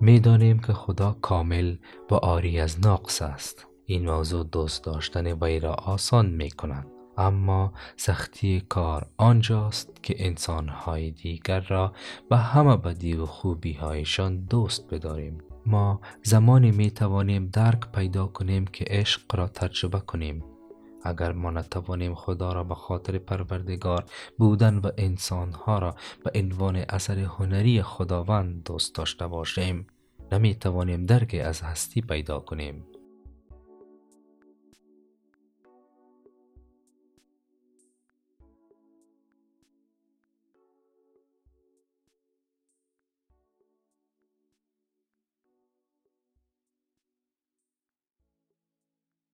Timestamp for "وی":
5.42-5.60